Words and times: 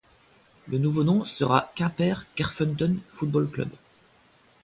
Le 0.67 0.79
nouveau 0.79 1.03
nom 1.03 1.25
sera 1.25 1.71
Quimper 1.75 2.25
Kerfeunteun 2.33 2.97
Football 3.07 3.51
Club. 3.51 3.69